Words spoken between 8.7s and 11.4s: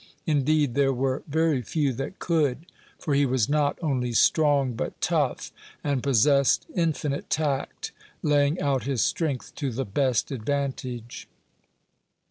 his strength to the best advantage.